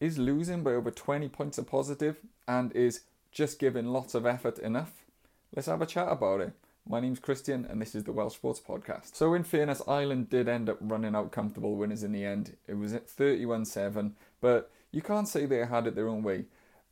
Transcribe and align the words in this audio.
is 0.00 0.18
losing 0.18 0.62
by 0.62 0.72
over 0.72 0.90
20 0.90 1.28
points 1.28 1.58
of 1.58 1.66
positive 1.66 2.16
and 2.46 2.72
is 2.72 3.00
just 3.32 3.58
giving 3.58 3.86
lots 3.86 4.14
of 4.14 4.26
effort 4.26 4.58
enough? 4.58 5.04
Let's 5.54 5.66
have 5.66 5.82
a 5.82 5.86
chat 5.86 6.08
about 6.10 6.40
it. 6.40 6.52
My 6.88 7.00
name's 7.00 7.18
Christian 7.18 7.66
and 7.68 7.82
this 7.82 7.94
is 7.94 8.04
the 8.04 8.12
Welsh 8.12 8.34
Sports 8.34 8.60
Podcast. 8.60 9.14
So, 9.14 9.34
in 9.34 9.44
fairness, 9.44 9.82
Ireland 9.86 10.30
did 10.30 10.48
end 10.48 10.68
up 10.68 10.78
running 10.80 11.14
out 11.14 11.32
comfortable 11.32 11.76
winners 11.76 12.02
in 12.02 12.12
the 12.12 12.24
end. 12.24 12.56
It 12.66 12.74
was 12.74 12.94
at 12.94 13.08
31 13.08 13.64
7, 13.66 14.14
but 14.40 14.70
you 14.92 15.02
can't 15.02 15.28
say 15.28 15.44
they 15.44 15.66
had 15.66 15.86
it 15.86 15.94
their 15.94 16.08
own 16.08 16.22
way. 16.22 16.44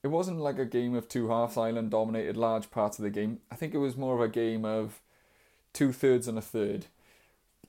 It 0.03 0.09
wasn't 0.09 0.41
like 0.41 0.59
a 0.59 0.67
game 0.67 0.95
of 0.95 1.09
two 1.09 1.29
halves. 1.29 1.57
Ireland 1.57 1.91
dominated 1.91 2.37
large 2.37 2.71
parts 2.71 2.99
of 2.99 3.05
the 3.05 3.11
game. 3.11 3.41
I 3.51 3.57
think 3.57 3.73
it 3.73 3.79
was 3.79 3.97
more 3.97 4.15
of 4.15 4.21
a 4.21 4.29
game 4.29 4.65
of 4.65 5.01
two 5.73 5.93
thirds 5.93 6.29
and 6.29 6.37
a 6.37 6.43
third. 6.43 6.87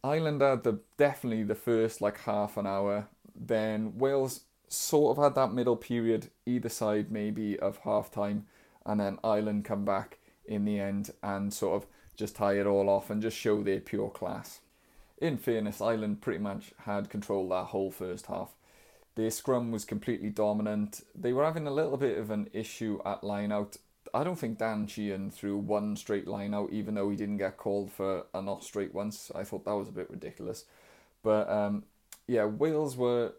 Ireland 0.03 0.41
had 0.41 0.63
the 0.63 0.79
definitely 0.97 1.43
the 1.43 1.55
first 1.55 2.01
like 2.01 2.19
half 2.21 2.57
an 2.57 2.67
hour. 2.67 3.07
Then 3.33 3.97
Wales 3.97 4.41
sort 4.67 5.17
of 5.17 5.23
had 5.23 5.35
that 5.35 5.53
middle 5.53 5.75
period 5.75 6.29
either 6.45 6.69
side 6.69 7.11
maybe 7.11 7.57
of 7.59 7.77
half 7.79 8.11
time, 8.11 8.45
and 8.85 8.99
then 8.99 9.19
Ireland 9.23 9.65
come 9.65 9.85
back 9.85 10.19
in 10.45 10.65
the 10.65 10.79
end 10.79 11.11
and 11.21 11.53
sort 11.53 11.81
of 11.81 11.89
just 12.15 12.35
tie 12.35 12.57
it 12.59 12.65
all 12.65 12.89
off 12.89 13.09
and 13.09 13.21
just 13.21 13.37
show 13.37 13.61
their 13.63 13.79
pure 13.79 14.09
class. 14.09 14.59
In 15.19 15.37
fairness, 15.37 15.81
Ireland 15.81 16.21
pretty 16.21 16.39
much 16.39 16.73
had 16.85 17.09
control 17.09 17.47
that 17.49 17.65
whole 17.65 17.91
first 17.91 18.27
half. 18.27 18.55
Their 19.15 19.31
scrum 19.31 19.71
was 19.71 19.83
completely 19.83 20.29
dominant. 20.29 21.01
They 21.15 21.33
were 21.33 21.43
having 21.43 21.65
a 21.65 21.73
little 21.73 21.97
bit 21.97 22.17
of 22.17 22.29
an 22.29 22.49
issue 22.53 22.99
at 23.05 23.23
line 23.23 23.51
out. 23.51 23.77
I 24.13 24.23
don't 24.23 24.37
think 24.37 24.59
Dan 24.59 24.85
Sheehan 24.87 25.31
threw 25.31 25.57
one 25.57 25.95
straight 25.95 26.27
line 26.27 26.53
out, 26.53 26.71
even 26.71 26.95
though 26.95 27.09
he 27.09 27.15
didn't 27.15 27.37
get 27.37 27.57
called 27.57 27.91
for 27.91 28.25
a 28.33 28.41
not 28.41 28.63
straight 28.63 28.93
once. 28.93 29.31
I 29.33 29.43
thought 29.43 29.65
that 29.65 29.75
was 29.75 29.89
a 29.89 29.93
bit 29.93 30.09
ridiculous. 30.09 30.65
But 31.23 31.49
um, 31.49 31.83
yeah, 32.27 32.45
Wales 32.45 32.95
were 32.95 33.33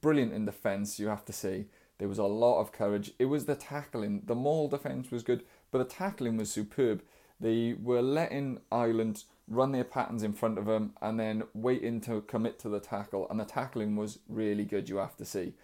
brilliant 0.00 0.32
in 0.32 0.44
defence, 0.44 0.98
you 0.98 1.08
have 1.08 1.24
to 1.26 1.32
say. 1.32 1.66
There 1.98 2.08
was 2.08 2.18
a 2.18 2.24
lot 2.24 2.60
of 2.60 2.72
courage. 2.72 3.12
It 3.18 3.26
was 3.26 3.46
the 3.46 3.54
tackling. 3.54 4.22
The 4.26 4.34
maul 4.34 4.68
defence 4.68 5.10
was 5.10 5.22
good, 5.22 5.44
but 5.70 5.78
the 5.78 5.84
tackling 5.84 6.36
was 6.36 6.50
superb. 6.50 7.02
They 7.40 7.74
were 7.80 8.02
letting 8.02 8.60
Ireland 8.70 9.24
run 9.48 9.72
their 9.72 9.84
patterns 9.84 10.22
in 10.22 10.32
front 10.32 10.58
of 10.58 10.66
them 10.66 10.92
and 11.00 11.18
then 11.18 11.44
waiting 11.54 12.00
to 12.02 12.20
commit 12.22 12.58
to 12.60 12.68
the 12.68 12.80
tackle. 12.80 13.26
And 13.30 13.38
the 13.38 13.44
tackling 13.44 13.96
was 13.96 14.18
really 14.28 14.64
good, 14.64 14.88
you 14.88 14.96
have 14.96 15.16
to 15.16 15.24
see. 15.24 15.54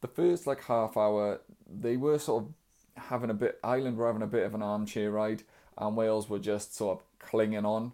The 0.00 0.08
first 0.08 0.46
like 0.46 0.64
half 0.64 0.96
hour, 0.96 1.40
they 1.68 1.96
were 1.96 2.18
sort 2.18 2.44
of 2.44 3.02
having 3.04 3.30
a 3.30 3.34
bit, 3.34 3.58
Ireland 3.62 3.96
were 3.96 4.06
having 4.06 4.22
a 4.22 4.26
bit 4.26 4.44
of 4.44 4.54
an 4.54 4.62
armchair 4.62 5.10
ride, 5.10 5.42
and 5.78 5.96
Wales 5.96 6.28
were 6.28 6.38
just 6.38 6.74
sort 6.74 6.98
of 6.98 7.04
clinging 7.18 7.64
on. 7.66 7.92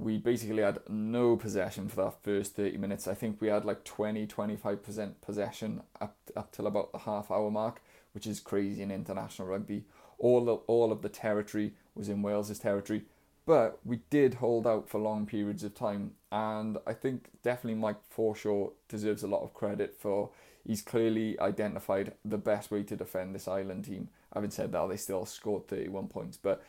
We 0.00 0.16
basically 0.16 0.62
had 0.62 0.78
no 0.88 1.36
possession 1.36 1.90
for 1.90 1.96
that 1.96 2.22
first 2.22 2.56
30 2.56 2.78
minutes. 2.78 3.06
I 3.06 3.12
think 3.12 3.38
we 3.38 3.48
had 3.48 3.66
like 3.66 3.84
20 3.84 4.26
25% 4.26 5.12
possession 5.20 5.82
up, 6.00 6.16
up 6.34 6.52
till 6.52 6.66
about 6.66 6.92
the 6.92 7.00
half 7.00 7.30
hour 7.30 7.50
mark, 7.50 7.82
which 8.14 8.26
is 8.26 8.40
crazy 8.40 8.80
in 8.80 8.90
international 8.90 9.48
rugby. 9.48 9.84
All 10.18 10.48
of, 10.48 10.60
all 10.66 10.90
of 10.90 11.02
the 11.02 11.10
territory 11.10 11.74
was 11.94 12.08
in 12.08 12.22
Wales's 12.22 12.58
territory, 12.58 13.02
but 13.44 13.78
we 13.84 14.00
did 14.08 14.34
hold 14.34 14.66
out 14.66 14.88
for 14.88 14.98
long 14.98 15.26
periods 15.26 15.64
of 15.64 15.74
time. 15.74 16.12
And 16.32 16.78
I 16.86 16.94
think 16.94 17.28
definitely 17.42 17.78
Mike 17.78 18.00
Forshaw 18.16 18.72
deserves 18.88 19.22
a 19.22 19.28
lot 19.28 19.42
of 19.42 19.52
credit 19.52 19.96
for 19.98 20.30
he's 20.66 20.80
clearly 20.80 21.38
identified 21.40 22.14
the 22.24 22.38
best 22.38 22.70
way 22.70 22.84
to 22.84 22.96
defend 22.96 23.34
this 23.34 23.48
Ireland 23.48 23.84
team. 23.84 24.08
Having 24.32 24.50
said 24.50 24.72
that, 24.72 24.88
they 24.88 24.96
still 24.96 25.26
scored 25.26 25.68
31 25.68 26.08
points, 26.08 26.38
but 26.38 26.64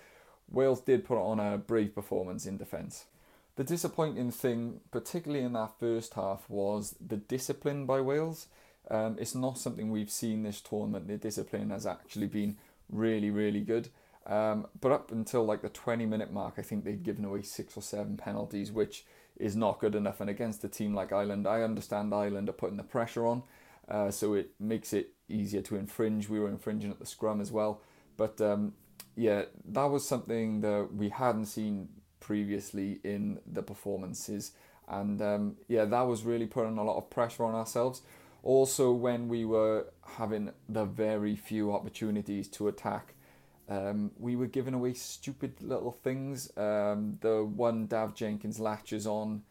Wales 0.49 0.81
did 0.81 1.05
put 1.05 1.17
on 1.17 1.39
a 1.39 1.57
brave 1.57 1.95
performance 1.95 2.45
in 2.45 2.57
defence. 2.57 3.05
The 3.55 3.63
disappointing 3.63 4.31
thing, 4.31 4.79
particularly 4.91 5.43
in 5.43 5.53
that 5.53 5.79
first 5.79 6.13
half, 6.13 6.49
was 6.49 6.95
the 7.05 7.17
discipline 7.17 7.85
by 7.85 8.01
Wales. 8.01 8.47
Um, 8.89 9.17
it's 9.19 9.35
not 9.35 9.57
something 9.57 9.91
we've 9.91 10.09
seen 10.09 10.43
this 10.43 10.61
tournament. 10.61 11.07
The 11.07 11.17
discipline 11.17 11.69
has 11.69 11.85
actually 11.85 12.27
been 12.27 12.57
really, 12.89 13.29
really 13.29 13.61
good. 13.61 13.89
Um, 14.25 14.67
but 14.79 14.91
up 14.91 15.11
until 15.11 15.45
like 15.45 15.61
the 15.61 15.69
20 15.69 16.05
minute 16.05 16.31
mark, 16.31 16.55
I 16.57 16.61
think 16.61 16.83
they'd 16.83 17.03
given 17.03 17.25
away 17.25 17.41
six 17.41 17.75
or 17.75 17.81
seven 17.81 18.17
penalties, 18.17 18.71
which 18.71 19.05
is 19.37 19.55
not 19.55 19.79
good 19.79 19.95
enough. 19.95 20.21
And 20.21 20.29
against 20.29 20.63
a 20.63 20.69
team 20.69 20.93
like 20.93 21.11
Ireland, 21.11 21.47
I 21.47 21.61
understand 21.61 22.13
Ireland 22.13 22.47
are 22.49 22.53
putting 22.53 22.77
the 22.77 22.83
pressure 22.83 23.25
on, 23.25 23.43
uh, 23.87 24.11
so 24.11 24.33
it 24.33 24.51
makes 24.59 24.93
it 24.93 25.13
easier 25.27 25.61
to 25.63 25.75
infringe. 25.75 26.29
We 26.29 26.39
were 26.39 26.49
infringing 26.49 26.91
at 26.91 26.99
the 26.99 27.05
scrum 27.05 27.41
as 27.41 27.51
well. 27.51 27.81
But 28.15 28.39
um, 28.39 28.73
yeah, 29.15 29.43
that 29.65 29.85
was 29.85 30.07
something 30.07 30.61
that 30.61 30.89
we 30.93 31.09
hadn't 31.09 31.47
seen 31.47 31.89
previously 32.21 33.01
in 33.03 33.39
the 33.45 33.61
performances. 33.61 34.53
And 34.87 35.21
um, 35.21 35.57
yeah, 35.67 35.83
that 35.85 36.01
was 36.01 36.23
really 36.23 36.47
putting 36.47 36.77
a 36.77 36.83
lot 36.83 36.97
of 36.97 37.09
pressure 37.09 37.43
on 37.43 37.53
ourselves. 37.53 38.01
Also, 38.43 38.91
when 38.91 39.27
we 39.27 39.45
were 39.45 39.87
having 40.17 40.51
the 40.69 40.85
very 40.85 41.35
few 41.35 41.73
opportunities 41.73 42.47
to 42.47 42.69
attack, 42.69 43.13
um, 43.69 44.11
we 44.17 44.35
were 44.35 44.47
giving 44.47 44.73
away 44.73 44.93
stupid 44.93 45.53
little 45.61 45.91
things. 45.91 46.51
Um, 46.57 47.17
the 47.21 47.43
one 47.43 47.87
Dav 47.87 48.15
Jenkins 48.15 48.59
latches 48.59 49.05
on, 49.05 49.43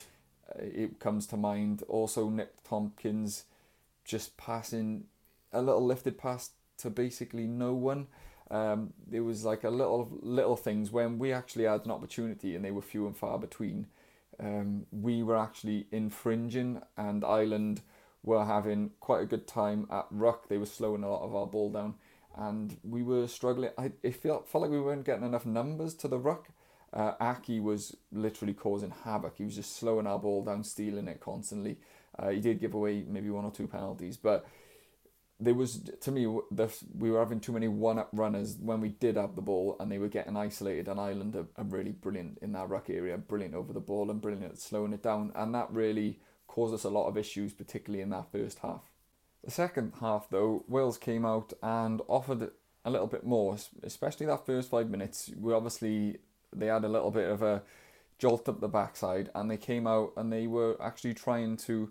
uh, 0.49 0.63
it 0.63 0.99
comes 0.99 1.27
to 1.29 1.37
mind. 1.37 1.85
Also, 1.89 2.29
Nick 2.29 2.63
Tompkins 2.65 3.45
just 4.05 4.37
passing 4.37 5.05
a 5.53 5.63
little 5.63 5.85
lifted 5.85 6.19
pass 6.19 6.51
to 6.79 6.91
basically 6.91 7.47
no 7.47 7.73
one. 7.73 8.09
Um, 8.51 8.93
it 9.13 9.21
was 9.21 9.45
like 9.45 9.63
a 9.65 9.71
little 9.71 10.09
little 10.23 10.57
things 10.57 10.91
when 10.91 11.19
we 11.19 11.33
actually 11.33 11.65
had 11.65 11.85
an 11.85 11.91
opportunity 11.93 12.57
and 12.57 12.65
they 12.65 12.73
were 12.73 12.83
few 12.83 13.07
and 13.07 13.17
far 13.17 13.39
between. 13.39 13.87
Um, 14.41 14.87
we 14.91 15.23
were 15.23 15.37
actually 15.37 15.87
infringing, 15.93 16.81
and 16.97 17.25
Ireland 17.25 17.83
were 18.23 18.45
having 18.45 18.91
quite 19.01 19.23
a 19.23 19.27
good 19.27 19.47
time 19.47 19.87
at 19.91 20.07
ruck. 20.11 20.49
They 20.49 20.59
were 20.59 20.67
slowing 20.67 21.05
a 21.05 21.11
lot 21.11 21.23
of 21.23 21.35
our 21.35 21.47
ball 21.47 21.71
down, 21.71 21.95
and 22.37 22.77
we 22.83 23.03
were 23.03 23.27
struggling. 23.29 23.71
I 23.79 23.93
it 24.03 24.17
felt 24.17 24.49
felt 24.49 24.63
like 24.63 24.71
we 24.71 24.81
weren't 24.81 25.05
getting 25.05 25.25
enough 25.25 25.47
numbers 25.47 25.95
to 25.97 26.09
the 26.09 26.19
ruck. 26.19 26.49
Uh, 26.93 27.13
Aki 27.21 27.61
was 27.61 27.97
literally 28.11 28.55
causing 28.55 28.93
havoc. 29.05 29.37
He 29.37 29.45
was 29.45 29.55
just 29.55 29.77
slowing 29.77 30.07
our 30.07 30.19
ball 30.19 30.43
down, 30.43 30.65
stealing 30.65 31.07
it 31.07 31.21
constantly. 31.21 31.77
Uh, 32.19 32.31
he 32.31 32.41
did 32.41 32.61
give 32.61 32.75
away 32.75 33.05
maybe 33.07 33.31
one 33.31 33.45
or 33.45 33.53
two 33.53 33.69
penalties, 33.69 34.17
but 34.17 34.45
there 35.41 35.55
was 35.55 35.83
to 36.01 36.11
me 36.13 36.25
the, 36.51 36.69
we 36.97 37.11
were 37.11 37.19
having 37.19 37.41
too 37.41 37.53
many 37.53 37.67
one-up 37.67 38.11
runners 38.13 38.57
when 38.61 38.81
we 38.81 38.91
did 38.91 39.17
have 39.17 39.35
the 39.35 39.43
ball 39.43 39.77
and 39.81 39.91
they 39.91 39.99
were 39.99 40.09
getting 40.09 40.37
isolated 40.37 40.87
and 40.87 41.01
Ireland 41.01 41.35
are, 41.35 41.47
are 41.57 41.65
really 41.65 41.93
brilliant 41.93 42.39
in 42.43 42.53
that 42.53 42.69
ruck 42.69 42.91
area 42.91 43.17
brilliant 43.17 43.55
over 43.55 43.73
the 43.73 43.81
ball 43.81 44.11
and 44.11 44.21
brilliant 44.21 44.53
at 44.53 44.59
slowing 44.59 44.93
it 44.93 45.03
down. 45.03 45.33
And 45.35 45.55
that 45.55 45.73
really 45.73 46.21
caused 46.47 46.75
us 46.75 46.85
a 46.85 46.91
lot 46.91 47.09
of 47.09 47.17
issues 47.17 47.53
particularly 47.53 48.03
in 48.03 48.11
that 48.11 48.31
first 48.31 48.59
half. 48.59 48.83
The 49.43 49.51
second 49.51 49.95
half 50.01 50.29
though 50.31 50.65
Wales 50.69 50.99
came 50.99 51.25
out 51.25 51.53
and 51.63 52.03
offered 52.07 52.51
a 52.85 52.91
little 52.91 53.07
bit 53.07 53.25
more 53.25 53.57
especially 53.83 54.27
that 54.27 54.45
first 54.47 54.71
five 54.71 54.91
minutes. 54.91 55.31
We 55.39 55.55
obviously 55.55 56.19
they 56.55 56.67
had 56.67 56.85
a 56.85 56.89
little 56.89 57.11
bit 57.11 57.31
of 57.31 57.43
a 57.43 57.63
jolt 58.19 58.47
up 58.49 58.61
the 58.61 58.69
backside 58.69 59.31
and 59.35 59.51
they 59.51 59.57
came 59.57 59.87
out 59.87 60.13
and 60.17 60.31
they 60.31 60.47
were 60.47 60.77
actually 60.83 61.15
trying 61.15 61.57
to 61.57 61.91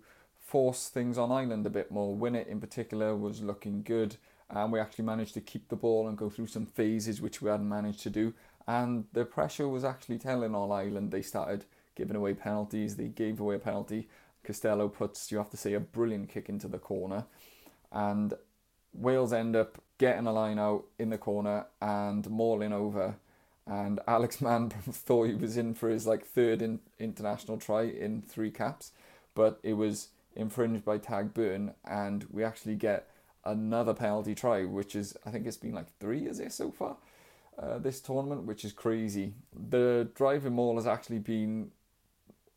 force 0.50 0.90
things 0.90 1.18
on 1.20 1.32
Ireland 1.32 1.68
a 1.68 1.70
bit 1.70 1.92
more. 1.92 2.16
Winnett 2.16 2.48
in 2.48 2.60
particular 2.60 3.16
was 3.16 3.44
looking 3.44 3.84
good, 3.84 4.18
and 4.50 4.72
we 4.72 4.80
actually 4.80 5.06
managed 5.06 5.36
to 5.36 5.42
keep 5.42 5.70
the 5.70 5.76
ball 5.76 6.08
and 6.08 6.18
go 6.18 6.28
through 6.30 6.48
some 6.48 6.66
phases 6.66 7.22
which 7.22 7.40
we 7.40 7.52
hadn't 7.52 7.70
managed 7.70 8.02
to 8.02 8.10
do. 8.10 8.34
And 8.68 9.06
the 9.14 9.26
pressure 9.26 9.68
was 9.68 9.84
actually 9.84 10.18
telling 10.18 10.56
on 10.56 10.72
Ireland. 10.72 11.12
They 11.12 11.22
started 11.22 11.66
giving 11.96 12.16
away 12.16 12.34
penalties. 12.34 12.96
They 12.96 13.10
gave 13.10 13.40
away 13.40 13.56
a 13.56 13.60
penalty. 13.60 14.08
Costelow 14.44 14.92
puts, 14.92 15.32
you 15.32 15.38
have 15.38 15.52
to 15.52 15.58
say, 15.58 15.74
a 15.74 15.80
brilliant 15.80 16.30
kick 16.30 16.50
into 16.50 16.68
the 16.68 16.80
corner, 16.80 17.26
and 17.92 18.34
Wales 18.94 19.34
end 19.34 19.56
up 19.56 19.80
getting 20.00 20.26
a 20.26 20.34
line 20.34 20.58
out 20.58 20.86
in 20.98 21.10
the 21.10 21.18
corner 21.18 21.68
and 21.80 22.28
mauling 22.28 22.74
over. 22.74 23.18
And 23.68 24.00
Alex 24.08 24.42
Mann 24.42 24.70
thought 24.92 25.28
he 25.28 25.36
was 25.36 25.58
in 25.58 25.76
for 25.76 25.90
his 25.90 26.08
like 26.08 26.26
third 26.26 26.64
in, 26.64 26.80
international 26.98 27.58
try 27.58 27.84
in 27.84 28.24
three 28.24 28.50
caps, 28.50 28.94
but 29.36 29.60
it 29.62 29.74
was 29.74 30.08
infringed 30.36 30.86
by 30.86 30.98
Tadhg 30.98 31.34
Beirne, 31.34 31.74
and 31.86 32.26
we 32.32 32.44
actually 32.44 32.76
get 32.76 33.10
another 33.46 33.94
penalty 33.94 34.36
try, 34.36 34.66
which 34.66 34.96
is 34.96 35.18
I 35.26 35.32
think 35.32 35.48
it's 35.48 35.58
been 35.58 35.74
like 35.74 35.88
three 36.00 36.20
years 36.20 36.40
here 36.40 36.50
so 36.50 36.72
far. 36.72 36.98
Uh, 37.58 37.78
this 37.78 38.00
tournament, 38.00 38.44
which 38.44 38.64
is 38.64 38.72
crazy. 38.72 39.34
The 39.54 40.08
driving 40.16 40.54
maul 40.54 40.76
has 40.76 40.88
actually 40.88 41.20
been 41.20 41.72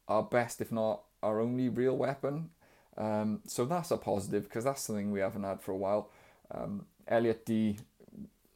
our 0.06 0.22
best, 0.22 0.60
if 0.60 0.70
not 0.70 1.02
our 1.22 1.40
only 1.40 1.68
real 1.68 1.96
weapon. 1.96 2.50
Um, 2.96 3.40
so 3.46 3.64
that's 3.64 3.90
a 3.90 3.96
positive 3.96 4.44
because 4.44 4.64
that's 4.64 4.82
something 4.82 5.10
we 5.10 5.20
haven't 5.20 5.44
had 5.44 5.60
for 5.60 5.72
a 5.72 5.76
while. 5.76 6.10
Um, 6.52 6.86
Elliot 7.08 7.44
Dee, 7.46 7.78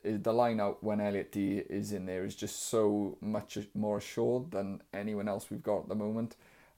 the 0.04 0.32
line 0.32 0.60
out 0.60 0.84
when 0.84 1.00
Elliot 1.00 1.32
Dee 1.32 1.58
is 1.68 1.92
in 1.92 2.06
there 2.06 2.24
is 2.24 2.36
just 2.36 2.68
so 2.68 3.16
much 3.20 3.58
more 3.74 3.98
assured 3.98 4.50
than 4.50 4.82
anyone 4.92 5.28
else 5.28 5.50
we've 5.50 5.62
got 5.62 5.82
at 5.82 5.88
the 5.88 5.94
moment. 5.94 6.36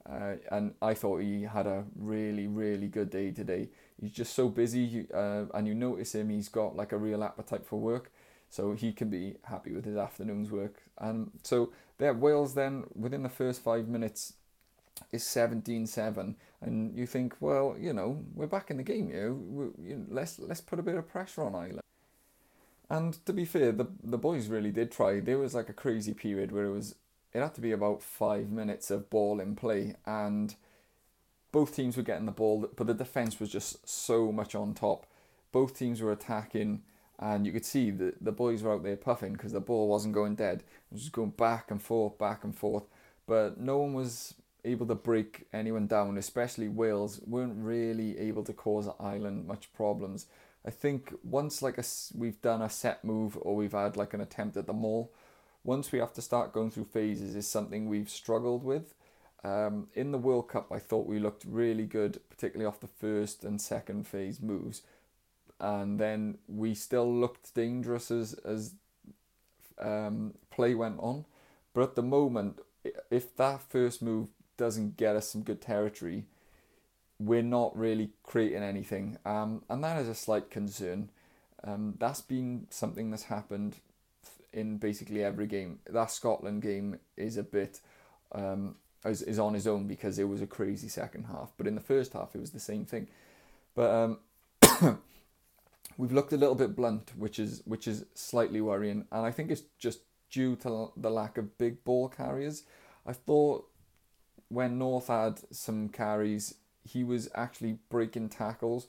Uh, 0.09 0.35
and 0.51 0.73
I 0.81 0.93
thought 0.93 1.21
he 1.21 1.43
had 1.43 1.67
a 1.67 1.85
really, 1.95 2.47
really 2.47 2.87
good 2.87 3.09
day 3.09 3.31
today. 3.31 3.69
He's 4.01 4.11
just 4.11 4.33
so 4.33 4.49
busy, 4.49 5.07
uh, 5.13 5.45
and 5.53 5.67
you 5.67 5.75
notice 5.75 6.15
him, 6.15 6.29
he's 6.29 6.49
got 6.49 6.75
like 6.75 6.91
a 6.91 6.97
real 6.97 7.23
appetite 7.23 7.65
for 7.65 7.79
work. 7.79 8.11
So 8.49 8.73
he 8.73 8.91
can 8.93 9.09
be 9.09 9.35
happy 9.43 9.73
with 9.73 9.85
his 9.85 9.95
afternoon's 9.95 10.49
work. 10.49 10.81
And 10.97 11.29
so 11.43 11.71
there, 11.99 12.13
Wales 12.15 12.55
then, 12.55 12.85
within 12.95 13.21
the 13.21 13.29
first 13.29 13.61
five 13.61 13.87
minutes, 13.87 14.33
is 15.11 15.23
17-7 15.23 16.35
and 16.61 16.95
you 16.95 17.05
think 17.05 17.35
well 17.39 17.75
you 17.79 17.93
know 17.93 18.23
we're 18.35 18.47
back 18.47 18.69
in 18.69 18.77
the 18.77 18.83
game 18.83 19.07
here 19.07 19.29
you 19.29 19.73
know, 19.95 20.05
let's 20.09 20.39
let's 20.39 20.61
put 20.61 20.79
a 20.79 20.83
bit 20.83 20.95
of 20.95 21.07
pressure 21.07 21.43
on 21.43 21.55
Ireland 21.55 21.81
and 22.89 23.25
to 23.25 23.33
be 23.33 23.45
fair 23.45 23.71
the 23.71 23.87
the 24.03 24.17
boys 24.17 24.47
really 24.47 24.71
did 24.71 24.91
try 24.91 25.19
there 25.19 25.37
was 25.37 25.55
like 25.55 25.69
a 25.69 25.73
crazy 25.73 26.13
period 26.13 26.51
where 26.51 26.65
it 26.65 26.71
was 26.71 26.95
it 27.33 27.41
had 27.41 27.55
to 27.55 27.61
be 27.61 27.71
about 27.71 28.01
5 28.01 28.49
minutes 28.49 28.91
of 28.91 29.09
ball 29.09 29.39
in 29.39 29.55
play 29.55 29.95
and 30.05 30.55
both 31.51 31.75
teams 31.75 31.97
were 31.97 32.03
getting 32.03 32.25
the 32.25 32.31
ball 32.31 32.69
but 32.75 32.87
the 32.87 32.93
defense 32.93 33.39
was 33.39 33.49
just 33.49 33.87
so 33.87 34.31
much 34.31 34.55
on 34.55 34.73
top. 34.73 35.05
Both 35.51 35.77
teams 35.77 36.01
were 36.01 36.11
attacking 36.11 36.83
and 37.19 37.45
you 37.45 37.51
could 37.51 37.65
see 37.65 37.91
that 37.91 38.23
the 38.23 38.31
boys 38.31 38.63
were 38.63 38.73
out 38.73 38.83
there 38.83 38.95
puffing 38.95 39.33
because 39.33 39.51
the 39.51 39.59
ball 39.59 39.87
wasn't 39.87 40.13
going 40.13 40.35
dead. 40.35 40.59
It 40.59 40.93
was 40.93 41.01
just 41.01 41.13
going 41.13 41.31
back 41.31 41.69
and 41.69 41.81
forth 41.81 42.17
back 42.17 42.43
and 42.43 42.55
forth. 42.55 42.83
But 43.27 43.59
no 43.59 43.77
one 43.77 43.93
was 43.93 44.35
able 44.63 44.85
to 44.87 44.95
break 44.95 45.45
anyone 45.53 45.87
down, 45.87 46.17
especially 46.17 46.67
Wales, 46.67 47.21
weren't 47.25 47.63
really 47.63 48.17
able 48.17 48.43
to 48.43 48.53
cause 48.53 48.87
Ireland 48.99 49.47
much 49.47 49.71
problems. 49.73 50.27
I 50.65 50.71
think 50.71 51.13
once 51.23 51.61
like 51.61 51.77
a, 51.77 51.83
we've 52.15 52.41
done 52.41 52.61
a 52.61 52.69
set 52.69 53.03
move 53.03 53.37
or 53.41 53.55
we've 53.55 53.71
had 53.71 53.97
like 53.97 54.13
an 54.13 54.21
attempt 54.21 54.57
at 54.57 54.67
the 54.67 54.73
maul, 54.73 55.11
once 55.63 55.91
we 55.91 55.99
have 55.99 56.13
to 56.13 56.21
start 56.21 56.53
going 56.53 56.71
through 56.71 56.85
phases 56.85 57.35
is 57.35 57.47
something 57.47 57.87
we've 57.87 58.09
struggled 58.09 58.63
with. 58.63 58.93
Um, 59.43 59.87
in 59.93 60.11
the 60.11 60.17
World 60.17 60.49
Cup, 60.49 60.71
I 60.71 60.79
thought 60.79 61.07
we 61.07 61.19
looked 61.19 61.45
really 61.45 61.85
good, 61.85 62.19
particularly 62.29 62.67
off 62.67 62.81
the 62.81 62.87
first 62.87 63.43
and 63.43 63.61
second 63.61 64.07
phase 64.07 64.41
moves, 64.41 64.81
and 65.59 65.99
then 65.99 66.37
we 66.47 66.73
still 66.75 67.11
looked 67.13 67.53
dangerous 67.53 68.11
as 68.11 68.33
as 68.45 68.73
um, 69.79 70.33
play 70.51 70.75
went 70.75 70.99
on. 70.99 71.25
But 71.73 71.83
at 71.83 71.95
the 71.95 72.01
moment, 72.01 72.59
if 73.09 73.35
that 73.37 73.61
first 73.61 74.01
move 74.01 74.27
doesn't 74.57 74.97
get 74.97 75.15
us 75.15 75.29
some 75.29 75.43
good 75.43 75.61
territory, 75.61 76.25
we're 77.17 77.41
not 77.41 77.77
really 77.77 78.09
creating 78.23 78.63
anything. 78.63 79.17
Um, 79.25 79.63
and 79.69 79.83
that 79.83 80.01
is 80.01 80.09
a 80.09 80.15
slight 80.15 80.49
concern. 80.49 81.11
Um, 81.63 81.95
that's 81.99 82.21
been 82.21 82.67
something 82.69 83.11
that's 83.11 83.23
happened 83.23 83.77
in 84.53 84.77
basically 84.77 85.23
every 85.23 85.47
game. 85.47 85.79
That 85.89 86.11
Scotland 86.11 86.61
game 86.61 86.99
is 87.17 87.37
a 87.37 87.43
bit 87.43 87.81
um, 88.31 88.75
is, 89.05 89.21
is 89.21 89.39
on 89.39 89.53
his 89.53 89.67
own 89.67 89.87
because 89.87 90.19
it 90.19 90.27
was 90.27 90.41
a 90.41 90.47
crazy 90.47 90.87
second 90.87 91.25
half. 91.25 91.51
But 91.57 91.67
in 91.67 91.75
the 91.75 91.81
first 91.81 92.13
half, 92.13 92.35
it 92.35 92.41
was 92.41 92.51
the 92.51 92.59
same 92.59 92.85
thing. 92.85 93.07
But 93.75 94.17
um, 94.61 94.99
we've 95.97 96.11
looked 96.11 96.33
a 96.33 96.37
little 96.37 96.55
bit 96.55 96.75
blunt, 96.75 97.13
which 97.15 97.39
is 97.39 97.61
which 97.65 97.87
is 97.87 98.05
slightly 98.13 98.61
worrying, 98.61 99.05
and 99.11 99.25
I 99.25 99.31
think 99.31 99.51
it's 99.51 99.63
just 99.77 99.99
due 100.29 100.55
to 100.57 100.91
the 100.95 101.09
lack 101.09 101.37
of 101.37 101.57
big 101.57 101.83
ball 101.83 102.09
carriers. 102.09 102.63
I 103.05 103.13
thought 103.13 103.67
when 104.49 104.77
North 104.77 105.07
had 105.07 105.41
some 105.51 105.89
carries, 105.89 106.55
he 106.83 107.03
was 107.03 107.29
actually 107.35 107.77
breaking 107.89 108.29
tackles. 108.29 108.87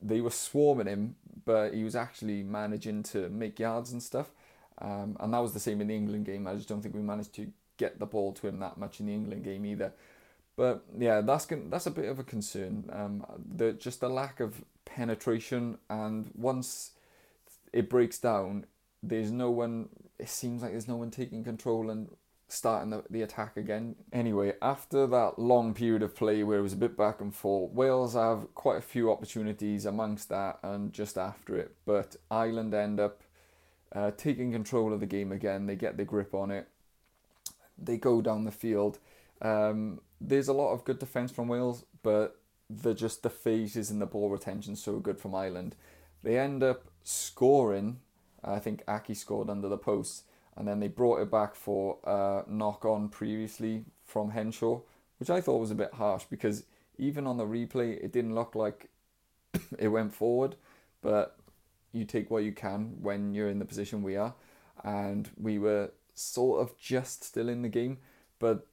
They 0.00 0.20
were 0.20 0.30
swarming 0.30 0.86
him, 0.86 1.16
but 1.44 1.74
he 1.74 1.82
was 1.82 1.96
actually 1.96 2.42
managing 2.42 3.02
to 3.04 3.28
make 3.28 3.58
yards 3.58 3.92
and 3.92 4.02
stuff. 4.02 4.30
Um, 4.80 5.16
and 5.20 5.32
that 5.34 5.38
was 5.38 5.52
the 5.52 5.60
same 5.60 5.80
in 5.80 5.88
the 5.88 5.96
England 5.96 6.26
game. 6.26 6.46
I 6.46 6.54
just 6.54 6.68
don't 6.68 6.80
think 6.82 6.94
we 6.94 7.02
managed 7.02 7.34
to 7.34 7.50
get 7.76 7.98
the 7.98 8.06
ball 8.06 8.32
to 8.34 8.48
him 8.48 8.58
that 8.60 8.76
much 8.76 9.00
in 9.00 9.06
the 9.06 9.14
England 9.14 9.44
game 9.44 9.64
either. 9.66 9.92
But 10.56 10.84
yeah, 10.98 11.20
that's 11.20 11.46
that's 11.46 11.86
a 11.86 11.90
bit 11.90 12.06
of 12.06 12.18
a 12.18 12.24
concern. 12.24 12.90
Um, 12.92 13.24
the 13.56 13.72
just 13.72 14.00
the 14.00 14.08
lack 14.08 14.40
of 14.40 14.64
penetration, 14.84 15.78
and 15.88 16.30
once 16.34 16.92
it 17.72 17.88
breaks 17.88 18.18
down, 18.18 18.66
there's 19.02 19.30
no 19.30 19.50
one. 19.50 19.88
It 20.18 20.28
seems 20.28 20.62
like 20.62 20.72
there's 20.72 20.88
no 20.88 20.96
one 20.96 21.12
taking 21.12 21.44
control 21.44 21.90
and 21.90 22.08
starting 22.48 22.90
the, 22.90 23.04
the 23.08 23.22
attack 23.22 23.56
again. 23.56 23.94
Anyway, 24.12 24.54
after 24.60 25.06
that 25.06 25.38
long 25.38 25.74
period 25.74 26.02
of 26.02 26.16
play 26.16 26.42
where 26.42 26.58
it 26.58 26.62
was 26.62 26.72
a 26.72 26.76
bit 26.76 26.96
back 26.96 27.20
and 27.20 27.34
forth, 27.34 27.70
Wales 27.72 28.14
have 28.14 28.52
quite 28.54 28.78
a 28.78 28.82
few 28.82 29.12
opportunities 29.12 29.84
amongst 29.84 30.28
that 30.30 30.58
and 30.62 30.92
just 30.92 31.18
after 31.18 31.56
it, 31.56 31.76
but 31.84 32.16
Ireland 32.30 32.74
end 32.74 32.98
up 32.98 33.22
uh, 33.92 34.10
taking 34.16 34.52
control 34.52 34.92
of 34.92 35.00
the 35.00 35.06
game 35.06 35.32
again. 35.32 35.66
They 35.66 35.76
get 35.76 35.96
their 35.96 36.06
grip 36.06 36.34
on 36.34 36.50
it. 36.50 36.68
They 37.76 37.96
go 37.96 38.20
down 38.20 38.44
the 38.44 38.50
field. 38.50 38.98
Um, 39.40 40.00
there's 40.20 40.48
a 40.48 40.52
lot 40.52 40.72
of 40.72 40.84
good 40.84 40.98
defence 40.98 41.30
from 41.30 41.48
Wales, 41.48 41.84
but 42.02 42.40
the 42.68 42.92
just 42.92 43.22
the 43.22 43.30
phases 43.30 43.90
and 43.90 44.00
the 44.00 44.06
ball 44.06 44.28
retention 44.28 44.76
so 44.76 44.98
good 44.98 45.18
from 45.18 45.34
Ireland. 45.34 45.74
They 46.22 46.38
end 46.38 46.62
up 46.62 46.84
scoring. 47.04 48.00
I 48.44 48.58
think 48.58 48.82
Aki 48.86 49.14
scored 49.14 49.48
under 49.48 49.68
the 49.68 49.78
post 49.78 50.24
and 50.58 50.66
then 50.66 50.80
they 50.80 50.88
brought 50.88 51.20
it 51.20 51.30
back 51.30 51.54
for 51.54 51.98
a 52.04 52.42
knock 52.50 52.84
on 52.84 53.08
previously 53.08 53.84
from 54.04 54.30
Henshaw, 54.30 54.80
which 55.18 55.30
I 55.30 55.40
thought 55.40 55.60
was 55.60 55.70
a 55.70 55.76
bit 55.76 55.94
harsh 55.94 56.24
because 56.28 56.64
even 56.98 57.28
on 57.28 57.36
the 57.36 57.46
replay, 57.46 57.92
it 58.02 58.12
didn't 58.12 58.34
look 58.34 58.56
like 58.56 58.90
it 59.78 59.88
went 59.88 60.12
forward, 60.12 60.56
but 61.00 61.37
you 61.98 62.04
take 62.04 62.30
what 62.30 62.44
you 62.44 62.52
can 62.52 62.96
when 63.00 63.34
you're 63.34 63.50
in 63.50 63.58
the 63.58 63.64
position 63.64 64.02
we 64.02 64.16
are, 64.16 64.34
and 64.84 65.30
we 65.36 65.58
were 65.58 65.90
sort 66.14 66.60
of 66.60 66.76
just 66.78 67.24
still 67.24 67.48
in 67.48 67.62
the 67.62 67.68
game, 67.68 67.98
but 68.38 68.66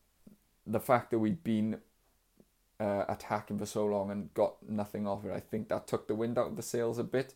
the 0.66 0.80
fact 0.80 1.12
that 1.12 1.19
we'd 1.19 1.44
been 1.44 1.80
uh, 2.80 3.06
attacking 3.07 3.60
for 3.60 3.66
so 3.66 3.86
long 3.86 4.12
and 4.12 4.33
got 4.33 4.56
nothing 4.68 5.07
off 5.07 5.25
it, 5.25 5.31
I 5.31 5.39
think 5.39 5.69
that 5.69 5.88
took 5.88 6.07
the 6.07 6.16
wind 6.16 6.38
out 6.38 6.48
of 6.48 6.56
the 6.56 6.63
sails 6.63 6.98
a 6.98 7.04
bit, 7.04 7.33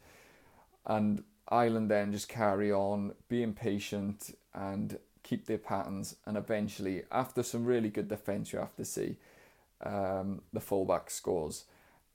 and 0.86 1.24
Ireland 1.48 1.90
then 1.90 2.12
just 2.12 2.30
carry 2.30 2.72
on 2.72 3.14
being 3.28 3.54
patient 3.54 4.36
and 4.54 4.98
keep 5.24 5.46
their 5.46 5.58
patterns, 5.58 6.16
and 6.26 6.38
eventually, 6.38 7.04
after 7.12 7.44
some 7.44 7.66
really 7.66 7.90
good 7.90 8.08
defence, 8.08 8.54
you 8.54 8.60
have 8.60 8.76
to 8.78 8.86
see 8.86 9.18
um, 9.84 10.42
the 10.54 10.60
fullback 10.60 11.10
scores. 11.10 11.66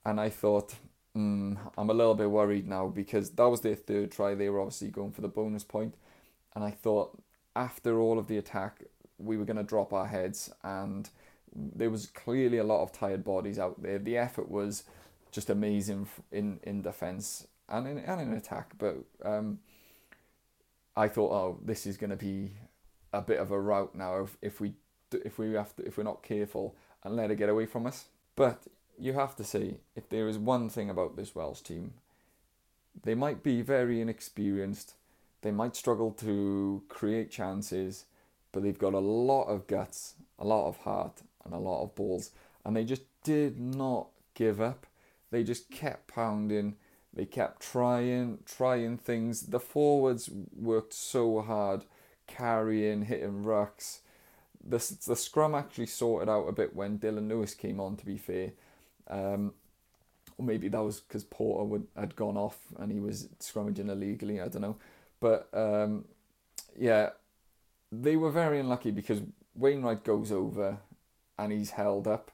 And 0.04 0.20
I 0.20 0.28
thought, 0.28 0.74
mm, 1.16 1.56
I'm 1.76 1.90
a 1.90 1.94
little 1.94 2.14
bit 2.14 2.30
worried 2.30 2.68
now 2.68 2.88
because 2.88 3.30
that 3.30 3.48
was 3.48 3.60
their 3.60 3.74
third 3.74 4.12
try. 4.12 4.34
They 4.34 4.48
were 4.48 4.60
obviously 4.60 4.88
going 4.88 5.12
for 5.12 5.20
the 5.20 5.28
bonus 5.28 5.64
point, 5.64 5.94
and 6.54 6.64
I 6.64 6.70
thought 6.70 7.18
after 7.56 7.98
all 8.00 8.18
of 8.18 8.26
the 8.26 8.38
attack, 8.38 8.82
we 9.18 9.36
were 9.36 9.44
going 9.44 9.56
to 9.56 9.62
drop 9.62 9.92
our 9.92 10.06
heads, 10.06 10.50
and 10.62 11.08
there 11.54 11.90
was 11.90 12.06
clearly 12.06 12.58
a 12.58 12.64
lot 12.64 12.82
of 12.82 12.92
tired 12.92 13.24
bodies 13.24 13.58
out 13.58 13.82
there. 13.82 13.98
The 13.98 14.18
effort 14.18 14.50
was 14.50 14.84
just 15.30 15.50
amazing 15.50 16.08
in 16.32 16.60
in 16.62 16.82
defence 16.82 17.46
and 17.68 17.86
in, 17.86 17.98
and 17.98 18.20
in 18.20 18.32
attack. 18.34 18.72
But 18.78 18.96
um, 19.24 19.60
I 20.96 21.08
thought, 21.08 21.32
oh, 21.32 21.58
this 21.64 21.86
is 21.86 21.96
going 21.96 22.10
to 22.10 22.16
be 22.16 22.52
a 23.12 23.22
bit 23.22 23.38
of 23.38 23.50
a 23.50 23.60
rout 23.60 23.94
now 23.94 24.22
if, 24.22 24.36
if 24.42 24.60
we 24.60 24.74
if 25.12 25.38
we 25.38 25.52
have 25.52 25.74
to, 25.76 25.86
if 25.86 25.96
we're 25.96 26.04
not 26.04 26.22
careful 26.22 26.74
and 27.04 27.14
let 27.14 27.30
it 27.30 27.36
get 27.36 27.48
away 27.48 27.66
from 27.66 27.86
us. 27.86 28.06
But 28.36 28.62
you 28.98 29.14
have 29.14 29.36
to 29.36 29.44
say, 29.44 29.76
if 29.96 30.08
there 30.08 30.28
is 30.28 30.38
one 30.38 30.68
thing 30.68 30.90
about 30.90 31.16
this 31.16 31.34
Welsh 31.34 31.60
team, 31.60 31.94
they 33.02 33.14
might 33.14 33.42
be 33.42 33.62
very 33.62 34.00
inexperienced. 34.00 34.94
They 35.42 35.50
might 35.50 35.76
struggle 35.76 36.12
to 36.12 36.82
create 36.88 37.30
chances, 37.30 38.04
but 38.52 38.62
they've 38.62 38.78
got 38.78 38.94
a 38.94 38.98
lot 38.98 39.44
of 39.44 39.66
guts, 39.66 40.14
a 40.38 40.44
lot 40.44 40.68
of 40.68 40.78
heart, 40.78 41.22
and 41.44 41.52
a 41.52 41.58
lot 41.58 41.82
of 41.82 41.94
balls. 41.94 42.30
And 42.64 42.76
they 42.76 42.84
just 42.84 43.02
did 43.22 43.58
not 43.58 44.08
give 44.34 44.60
up. 44.60 44.86
They 45.30 45.42
just 45.42 45.70
kept 45.70 46.08
pounding. 46.08 46.76
They 47.12 47.26
kept 47.26 47.62
trying, 47.62 48.38
trying 48.46 48.96
things. 48.96 49.42
The 49.42 49.60
forwards 49.60 50.30
worked 50.56 50.94
so 50.94 51.40
hard, 51.42 51.84
carrying, 52.26 53.02
hitting 53.02 53.44
rucks. 53.44 53.98
The, 54.66 54.78
the 55.06 55.16
scrum 55.16 55.54
actually 55.54 55.86
sorted 55.86 56.28
out 56.28 56.48
a 56.48 56.52
bit 56.52 56.74
when 56.74 56.98
Dylan 56.98 57.28
Lewis 57.28 57.54
came 57.54 57.80
on, 57.80 57.96
to 57.96 58.06
be 58.06 58.16
fair. 58.16 58.52
Um, 59.08 59.52
or 60.36 60.44
maybe 60.44 60.68
that 60.68 60.82
was 60.82 61.00
because 61.00 61.24
Porter 61.24 61.64
would, 61.64 61.86
had 61.96 62.16
gone 62.16 62.36
off 62.36 62.58
and 62.78 62.90
he 62.90 62.98
was 62.98 63.28
scrummaging 63.38 63.88
illegally, 63.88 64.40
I 64.40 64.48
don't 64.48 64.62
know. 64.62 64.76
But 65.20 65.48
um, 65.52 66.06
yeah, 66.78 67.10
they 67.92 68.16
were 68.16 68.30
very 68.30 68.58
unlucky 68.58 68.90
because 68.90 69.22
Wainwright 69.54 70.02
goes 70.02 70.32
over 70.32 70.78
and 71.38 71.52
he's 71.52 71.70
held 71.70 72.08
up 72.08 72.30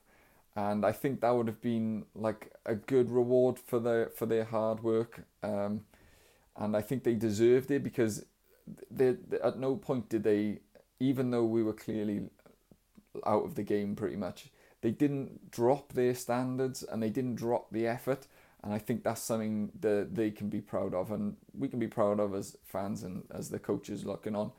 and 0.56 0.84
I 0.84 0.92
think 0.92 1.20
that 1.20 1.30
would 1.30 1.46
have 1.46 1.60
been 1.60 2.04
like 2.14 2.52
a 2.66 2.74
good 2.74 3.10
reward 3.10 3.58
for 3.58 3.78
their 3.78 4.06
for 4.10 4.26
their 4.26 4.44
hard 4.44 4.82
work. 4.82 5.24
Um, 5.42 5.82
and 6.56 6.76
I 6.76 6.82
think 6.82 7.04
they 7.04 7.14
deserved 7.14 7.70
it 7.70 7.82
because 7.84 8.26
they, 8.90 9.12
they, 9.12 9.38
at 9.40 9.58
no 9.58 9.76
point 9.76 10.08
did 10.08 10.24
they, 10.24 10.58
even 10.98 11.30
though 11.30 11.44
we 11.44 11.62
were 11.62 11.72
clearly 11.72 12.22
out 13.24 13.44
of 13.44 13.54
the 13.54 13.62
game 13.62 13.94
pretty 13.96 14.16
much, 14.16 14.48
they 14.82 14.90
didn't 14.90 15.50
drop 15.50 15.92
their 15.92 16.14
standards 16.14 16.82
and 16.82 17.02
they 17.02 17.10
didn't 17.10 17.37
drop 17.37 17.70
the 17.70 17.87
effort. 17.87 18.26
And 18.62 18.75
I 18.75 18.78
think 18.78 19.04
that's 19.04 19.22
something 19.22 19.70
that 19.80 20.14
they 20.14 20.30
can 20.30 20.50
be 20.50 20.60
proud 20.60 20.92
of, 20.92 21.10
and 21.12 21.37
we 21.58 21.66
can 21.66 21.78
be 21.78 21.88
proud 21.88 22.20
of 22.20 22.34
as 22.34 22.56
fans 22.64 23.02
and 23.02 23.25
as 23.34 23.49
the 23.49 23.58
coaches 23.58 24.04
looking 24.04 24.37
on. 24.37 24.52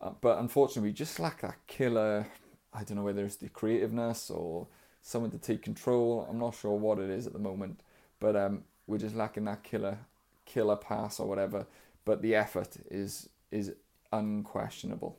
Uh, 0.00 0.12
but 0.20 0.38
unfortunately, 0.38 0.88
we 0.88 0.94
just 0.94 1.20
lack 1.20 1.42
that 1.42 1.58
killer. 1.66 2.26
I 2.72 2.82
don't 2.82 2.96
know 2.96 3.02
whether 3.02 3.24
it's 3.26 3.36
the 3.36 3.50
creativeness 3.50 4.30
or 4.30 4.68
someone 5.02 5.30
to 5.32 5.38
take 5.38 5.62
control. 5.62 6.26
I'm 6.28 6.38
not 6.38 6.54
sure 6.54 6.72
what 6.72 6.98
it 6.98 7.10
is 7.10 7.26
at 7.26 7.34
the 7.34 7.38
moment, 7.38 7.80
but 8.20 8.36
um, 8.36 8.64
we're 8.86 8.98
just 8.98 9.14
lacking 9.14 9.44
that 9.44 9.62
killer 9.62 9.98
killer 10.46 10.76
pass 10.76 11.20
or 11.20 11.26
whatever. 11.26 11.66
But 12.04 12.22
the 12.22 12.34
effort 12.34 12.76
is 12.90 13.28
is 13.50 13.74
unquestionable. 14.12 15.18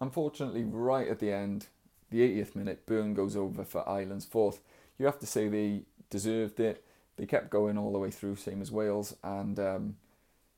Unfortunately, 0.00 0.64
right 0.64 1.08
at 1.08 1.18
the 1.18 1.32
end, 1.32 1.66
the 2.12 2.20
80th 2.20 2.54
minute, 2.54 2.86
Beirne 2.86 3.14
goes 3.14 3.36
over 3.36 3.64
for 3.64 3.88
Ireland's 3.88 4.24
fourth. 4.24 4.60
You 4.98 5.06
have 5.06 5.18
to 5.20 5.26
say 5.26 5.48
they 5.48 5.82
deserved 6.10 6.60
it. 6.60 6.84
They 7.16 7.26
kept 7.26 7.50
going 7.50 7.76
all 7.76 7.92
the 7.92 7.98
way 7.98 8.10
through, 8.10 8.36
same 8.36 8.62
as 8.62 8.70
Wales, 8.70 9.16
and 9.22 9.58
um, 9.58 9.96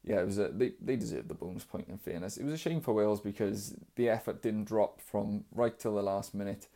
yeah, 0.04 0.20
it 0.20 0.26
was 0.26 0.38
a, 0.38 0.49
they 0.49 0.73
they 0.80 0.96
deserved 0.96 1.28
the 1.28 1.34
bonus 1.34 1.64
point. 1.64 1.88
In 1.88 1.99
fairness, 1.99 2.37
it 2.37 2.44
was 2.44 2.52
a 2.52 2.58
shame 2.58 2.80
for 2.80 2.92
Wales 2.92 3.20
because 3.20 3.75
the 3.96 4.08
effort 4.08 4.42
didn't 4.42 4.64
drop 4.64 5.00
from 5.00 5.44
right 5.52 5.78
till 5.78 5.94
the 5.94 6.02
last 6.02 6.34
minute. 6.34 6.68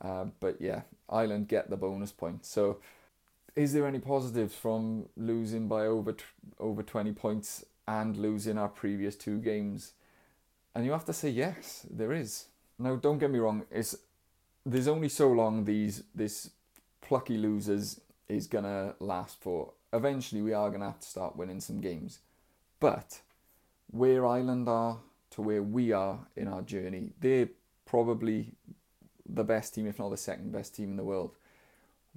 Uh, 0.00 0.26
but 0.40 0.60
yeah, 0.60 0.82
Ireland 1.08 1.48
get 1.48 1.68
the 1.68 1.76
bonus 1.76 2.10
point. 2.10 2.46
So, 2.46 2.78
is 3.54 3.72
there 3.72 3.86
any 3.86 3.98
positives 3.98 4.54
from 4.54 5.06
losing 5.16 5.68
by 5.68 5.86
over 5.86 6.12
t- 6.12 6.24
over 6.58 6.82
twenty 6.82 7.12
points 7.12 7.64
and 7.86 8.16
losing 8.16 8.56
our 8.56 8.68
previous 8.68 9.14
two 9.14 9.38
games? 9.38 9.92
And 10.74 10.86
you 10.86 10.92
have 10.92 11.04
to 11.06 11.12
say 11.12 11.28
yes, 11.28 11.86
there 11.90 12.12
is. 12.12 12.46
Now, 12.78 12.96
don't 12.96 13.18
get 13.18 13.30
me 13.30 13.38
wrong. 13.38 13.64
It's 13.70 13.94
there's 14.64 14.88
only 14.88 15.08
so 15.08 15.28
long 15.28 15.64
these 15.64 16.04
this 16.14 16.50
plucky 17.00 17.36
losers 17.36 18.00
is 18.28 18.46
gonna 18.46 18.94
last 19.00 19.40
for. 19.40 19.72
Eventually, 19.92 20.42
we 20.42 20.52
are 20.52 20.70
gonna 20.70 20.86
have 20.86 21.00
to 21.00 21.08
start 21.08 21.36
winning 21.36 21.60
some 21.60 21.80
games. 21.80 22.20
But 22.78 23.20
where 23.90 24.24
Ireland 24.24 24.68
are 24.68 24.98
to 25.30 25.42
where 25.42 25.62
we 25.62 25.92
are 25.92 26.20
in 26.36 26.48
our 26.48 26.62
journey, 26.62 27.12
they're 27.20 27.48
probably 27.84 28.52
the 29.28 29.44
best 29.44 29.74
team, 29.74 29.86
if 29.86 29.98
not 29.98 30.10
the 30.10 30.16
second 30.16 30.52
best 30.52 30.74
team 30.74 30.90
in 30.90 30.96
the 30.96 31.04
world. 31.04 31.36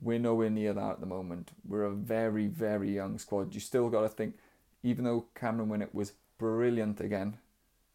We're 0.01 0.19
nowhere 0.19 0.49
near 0.49 0.73
that 0.73 0.91
at 0.91 0.99
the 0.99 1.05
moment. 1.05 1.51
We're 1.67 1.83
a 1.83 1.91
very, 1.91 2.47
very 2.47 2.93
young 2.93 3.17
squad. 3.19 3.53
You 3.53 3.59
still 3.59 3.89
got 3.89 4.01
to 4.01 4.09
think, 4.09 4.35
even 4.81 5.05
though 5.05 5.25
Cameron 5.35 5.69
Winnett 5.69 5.93
was 5.93 6.13
brilliant 6.37 6.99
again, 6.99 7.37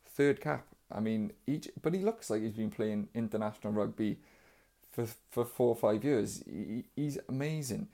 third 0.07 0.40
cap. 0.40 0.67
I 0.90 1.00
mean, 1.00 1.33
each, 1.47 1.69
but 1.83 1.95
he 1.95 2.00
looks 2.00 2.31
like 2.31 2.43
he's 2.43 2.52
been 2.52 2.71
playing 2.71 3.09
international 3.14 3.73
rugby 3.73 4.19
for 4.90 5.07
for 5.30 5.45
four 5.45 5.68
or 5.68 5.76
five 5.76 6.04
years. 6.04 6.42
He, 6.47 6.85
he's 6.97 7.18
amazing 7.28 7.88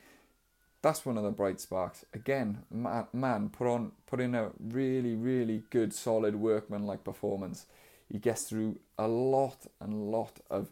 that's 0.84 1.06
one 1.06 1.16
of 1.16 1.24
the 1.24 1.30
bright 1.30 1.62
sparks. 1.62 2.04
Again, 2.12 2.58
man, 2.70 3.06
Mann 3.14 3.48
put 3.48 3.66
on 3.66 3.92
put 4.06 4.20
in 4.20 4.34
a 4.34 4.50
really 4.60 5.14
really 5.14 5.62
good 5.70 5.94
solid 5.94 6.36
workman 6.36 6.84
like 6.84 7.02
performance. 7.02 7.64
He 8.06 8.18
gets 8.18 8.42
through 8.42 8.78
a 8.98 9.08
lot 9.08 9.66
and 9.80 10.12
lot 10.12 10.40
of 10.50 10.68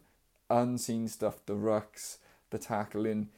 unseen 0.51 1.07
stuff. 1.07 1.43
The 1.47 1.55
rucks, 1.55 2.17
the 2.51 2.59
tackling, 2.59 3.29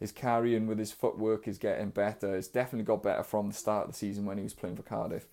his 0.00 0.10
carrying 0.10 0.66
with 0.66 0.78
his 0.78 0.90
footwork 0.90 1.46
is 1.46 1.58
getting 1.58 1.90
better. 1.90 2.34
It's 2.34 2.48
definitely 2.48 2.86
got 2.86 3.02
better 3.02 3.22
from 3.22 3.48
the 3.48 3.54
start 3.54 3.88
of 3.88 3.92
the 3.92 3.98
season 3.98 4.24
when 4.24 4.38
he 4.38 4.44
was 4.44 4.54
playing 4.54 4.76
for 4.76 4.82
Cardiff. 4.82 5.26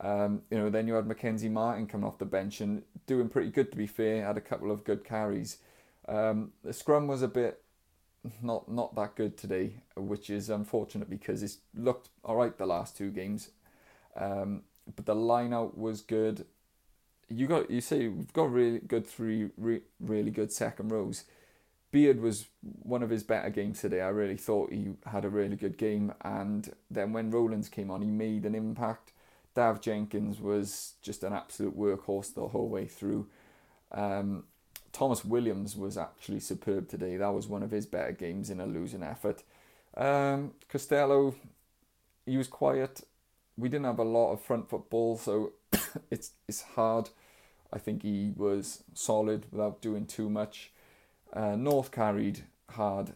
Um, 0.00 0.42
you 0.50 0.58
know, 0.58 0.70
then 0.70 0.88
you 0.88 0.94
had 0.94 1.06
Mackenzie 1.06 1.48
Martin 1.48 1.86
coming 1.86 2.04
off 2.04 2.18
the 2.18 2.24
bench 2.24 2.60
and 2.60 2.82
doing 3.06 3.28
pretty 3.28 3.50
good 3.50 3.70
to 3.70 3.78
be 3.78 3.86
fair. 3.86 4.26
Had 4.26 4.36
a 4.36 4.40
couple 4.40 4.72
of 4.72 4.82
good 4.82 5.04
carries. 5.04 5.58
Um, 6.08 6.52
the 6.64 6.72
scrum 6.72 7.06
was 7.06 7.22
a 7.22 7.28
bit 7.28 7.62
not 8.40 8.70
not 8.70 8.94
that 8.94 9.16
good 9.16 9.36
today, 9.36 9.74
which 9.96 10.30
is 10.30 10.48
unfortunate 10.50 11.10
because 11.10 11.42
it's 11.42 11.58
looked 11.74 12.08
all 12.24 12.36
right 12.36 12.56
the 12.56 12.66
last 12.66 12.96
two 12.96 13.10
games. 13.10 13.50
Um, 14.16 14.62
but 14.94 15.06
the 15.06 15.14
line 15.14 15.52
out 15.52 15.76
was 15.76 16.00
good. 16.00 16.46
You 17.28 17.46
got 17.46 17.70
you 17.70 17.80
say 17.80 18.08
we've 18.08 18.32
got 18.32 18.52
really 18.52 18.78
good 18.78 19.06
three 19.06 19.50
re, 19.56 19.80
really 20.00 20.30
good 20.30 20.52
second 20.52 20.90
rows. 20.90 21.24
Beard 21.90 22.20
was 22.20 22.46
one 22.62 23.02
of 23.02 23.10
his 23.10 23.22
better 23.22 23.50
games 23.50 23.80
today. 23.80 24.00
I 24.00 24.08
really 24.08 24.36
thought 24.36 24.72
he 24.72 24.92
had 25.06 25.24
a 25.24 25.28
really 25.28 25.56
good 25.56 25.76
game, 25.76 26.14
and 26.22 26.72
then 26.90 27.12
when 27.12 27.30
Rowlands 27.30 27.68
came 27.68 27.90
on, 27.90 28.00
he 28.02 28.10
made 28.10 28.46
an 28.46 28.54
impact. 28.54 29.12
Dav 29.54 29.82
Jenkins 29.82 30.40
was 30.40 30.94
just 31.02 31.22
an 31.22 31.34
absolute 31.34 31.78
workhorse 31.78 32.32
the 32.32 32.48
whole 32.48 32.68
way 32.68 32.86
through. 32.86 33.28
Um, 33.90 34.44
Tomos 34.92 35.24
Williams 35.24 35.76
was 35.76 35.96
actually 35.96 36.40
superb 36.40 36.88
today. 36.88 37.16
That 37.16 37.32
was 37.32 37.48
one 37.48 37.62
of 37.62 37.70
his 37.70 37.86
better 37.86 38.12
games 38.12 38.50
in 38.50 38.60
a 38.60 38.66
losing 38.66 39.02
effort. 39.02 39.42
Um, 39.96 40.52
Costelow, 40.70 41.34
he 42.26 42.36
was 42.36 42.48
quiet. 42.48 43.02
We 43.56 43.68
didn't 43.68 43.86
have 43.86 43.98
a 43.98 44.04
lot 44.04 44.32
of 44.32 44.42
front 44.42 44.68
football, 44.68 45.16
so 45.16 45.52
it's 46.10 46.32
it's 46.48 46.62
hard. 46.62 47.10
I 47.72 47.78
think 47.78 48.02
he 48.02 48.32
was 48.36 48.84
solid 48.92 49.46
without 49.50 49.80
doing 49.80 50.06
too 50.06 50.28
much. 50.28 50.72
Uh, 51.32 51.56
North 51.56 51.90
carried 51.90 52.44
hard. 52.70 53.14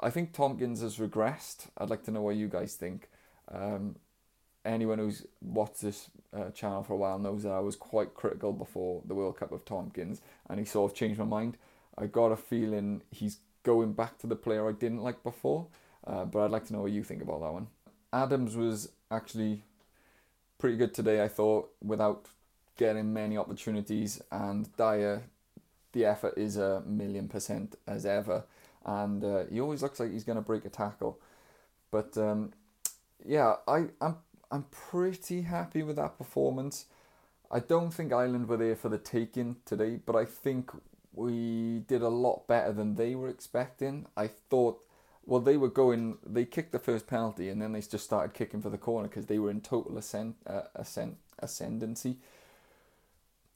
I 0.00 0.10
think 0.10 0.32
Tompkins 0.32 0.80
has 0.82 0.98
regressed. 0.98 1.68
I'd 1.78 1.90
like 1.90 2.02
to 2.04 2.10
know 2.10 2.22
what 2.22 2.36
you 2.36 2.48
guys 2.48 2.74
think. 2.74 3.08
Um, 3.50 3.96
anyone 4.64 4.98
who's 4.98 5.26
watched 5.40 5.82
this 5.82 6.10
uh, 6.34 6.50
channel 6.50 6.82
for 6.82 6.94
a 6.94 6.96
while 6.96 7.18
knows 7.18 7.42
that 7.42 7.52
I 7.52 7.60
was 7.60 7.76
quite 7.76 8.14
critical 8.14 8.52
before 8.52 9.02
the 9.04 9.14
World 9.14 9.38
Cup 9.38 9.52
of 9.52 9.64
Tompkins, 9.64 10.20
and 10.48 10.58
he 10.58 10.64
sort 10.64 10.90
of 10.90 10.96
changed 10.96 11.18
my 11.18 11.24
mind. 11.24 11.56
I 11.96 12.06
got 12.06 12.32
a 12.32 12.36
feeling 12.36 13.02
he's 13.10 13.38
going 13.62 13.92
back 13.92 14.18
to 14.18 14.26
the 14.26 14.36
player 14.36 14.68
I 14.68 14.72
didn't 14.72 15.02
like 15.02 15.22
before, 15.22 15.66
uh, 16.06 16.24
but 16.24 16.44
I'd 16.44 16.50
like 16.50 16.66
to 16.66 16.72
know 16.72 16.82
what 16.82 16.92
you 16.92 17.04
think 17.04 17.22
about 17.22 17.40
that 17.40 17.52
one. 17.52 17.68
Adams 18.12 18.56
was 18.56 18.90
actually 19.10 19.62
pretty 20.58 20.76
good 20.76 20.94
today, 20.94 21.22
I 21.22 21.28
thought, 21.28 21.70
without 21.82 22.26
getting 22.76 23.12
many 23.12 23.36
opportunities, 23.36 24.22
and 24.32 24.74
Dyer, 24.76 25.24
the 25.92 26.04
effort 26.04 26.34
is 26.36 26.56
a 26.56 26.82
million 26.86 27.28
percent 27.28 27.76
as 27.86 28.04
ever, 28.04 28.44
and 28.84 29.22
uh, 29.24 29.44
he 29.50 29.60
always 29.60 29.82
looks 29.82 30.00
like 30.00 30.12
he's 30.12 30.24
going 30.24 30.36
to 30.36 30.42
break 30.42 30.64
a 30.64 30.70
tackle. 30.70 31.18
But 31.90 32.18
um, 32.18 32.52
yeah, 33.24 33.56
I, 33.68 33.86
I'm 34.00 34.16
I'm 34.50 34.64
pretty 34.70 35.42
happy 35.42 35.82
with 35.82 35.96
that 35.96 36.18
performance. 36.18 36.86
I 37.50 37.60
don't 37.60 37.92
think 37.92 38.12
Ireland 38.12 38.48
were 38.48 38.56
there 38.56 38.76
for 38.76 38.88
the 38.88 38.98
taking 38.98 39.56
today, 39.64 40.00
but 40.04 40.16
I 40.16 40.24
think 40.24 40.70
we 41.12 41.80
did 41.86 42.02
a 42.02 42.08
lot 42.08 42.46
better 42.46 42.72
than 42.72 42.96
they 42.96 43.14
were 43.14 43.28
expecting. 43.28 44.06
I 44.16 44.28
thought, 44.28 44.80
well, 45.24 45.40
they 45.40 45.56
were 45.56 45.68
going, 45.68 46.18
they 46.24 46.44
kicked 46.44 46.72
the 46.72 46.78
first 46.78 47.06
penalty 47.06 47.48
and 47.48 47.62
then 47.62 47.72
they 47.72 47.80
just 47.80 48.04
started 48.04 48.34
kicking 48.34 48.60
for 48.60 48.70
the 48.70 48.78
corner 48.78 49.08
because 49.08 49.26
they 49.26 49.38
were 49.38 49.50
in 49.50 49.60
total 49.60 49.96
ascend, 49.96 50.34
uh, 50.46 50.62
ascend, 50.74 51.16
ascendancy. 51.38 52.16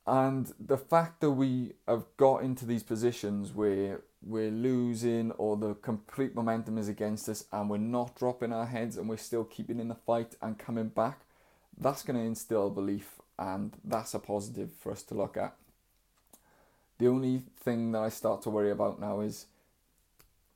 And 0.07 0.52
the 0.59 0.78
fact 0.78 1.21
that 1.21 1.33
we 1.33 1.75
have 1.87 2.04
got 2.16 2.42
into 2.42 2.64
these 2.64 2.83
positions 2.83 3.52
where 3.52 4.00
we're 4.22 4.50
losing 4.50 5.30
or 5.32 5.56
the 5.56 5.75
complete 5.75 6.34
momentum 6.34 6.78
is 6.78 6.88
against 6.88 7.28
us 7.28 7.44
and 7.52 7.70
we're 7.70 7.78
not 7.78 8.16
dropping 8.16 8.52
our 8.52 8.66
heads 8.66 8.96
and 8.96 9.08
we're 9.08 9.16
still 9.16 9.44
keeping 9.44 9.78
in 9.78 9.88
the 9.88 9.94
fight 9.94 10.34
and 10.42 10.58
coming 10.58 10.88
back, 10.88 11.20
that's 11.78 12.02
going 12.02 12.18
to 12.18 12.25
instill 12.25 12.70
belief 12.70 13.20
and 13.38 13.72
that's 13.84 14.14
a 14.14 14.18
positive 14.18 14.70
for 14.80 14.92
us 14.92 15.02
to 15.04 15.14
look 15.14 15.37
at. 15.37 15.54
The 16.98 17.06
only 17.06 17.42
thing 17.60 17.92
that 17.92 18.02
I 18.02 18.08
start 18.08 18.42
to 18.42 18.50
worry 18.50 18.72
about 18.72 19.00
now 19.00 19.20
is 19.20 19.46